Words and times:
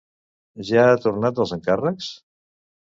Ja 0.69 0.87
ha 0.93 0.97
tornat 1.05 1.37
dels 1.41 1.55
encàrrecs? 1.61 2.13